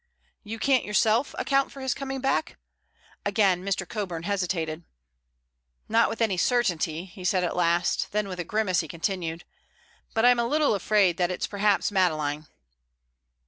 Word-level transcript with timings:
"You 0.43 0.57
can't 0.57 0.83
yourself 0.83 1.35
account 1.37 1.71
for 1.71 1.79
his 1.79 1.93
coming 1.93 2.21
back?" 2.21 2.57
Again 3.23 3.63
Mr. 3.63 3.87
Coburn 3.87 4.23
hesitated. 4.23 4.83
"Not 5.87 6.09
with 6.09 6.21
any 6.23 6.37
certainty," 6.37 7.05
he 7.05 7.23
said 7.23 7.43
at 7.43 7.55
last, 7.55 8.11
then 8.11 8.27
with 8.27 8.39
a 8.39 8.43
grimace 8.43 8.79
he 8.79 8.87
continued: 8.87 9.43
"But 10.15 10.25
I'm 10.25 10.39
a 10.39 10.47
little 10.47 10.73
afraid 10.73 11.17
that 11.17 11.29
it's 11.29 11.45
perhaps 11.45 11.91
Madeleine." 11.91 12.47